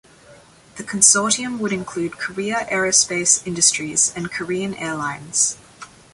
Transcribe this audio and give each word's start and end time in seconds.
The 0.77 0.83
consortium 0.83 1.59
would 1.59 1.71
include 1.71 2.17
Korea 2.17 2.65
Aerospace 2.71 3.45
Industries 3.45 4.11
and 4.15 4.31
Korean 4.31 4.73
Air 4.73 4.95
Lines. 4.95 5.59